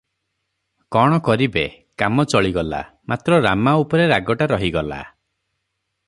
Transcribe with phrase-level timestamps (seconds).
[0.95, 1.65] କଣ କରିବେ,
[2.03, 2.79] କାମ ଚଳିଗଲା;
[3.13, 5.03] ମାତ୍ର ରାମା ଉପରେ ରାଗଟା ରହିଗଲା।